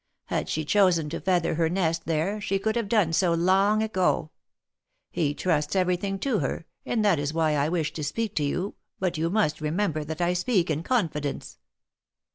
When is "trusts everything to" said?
5.35-6.39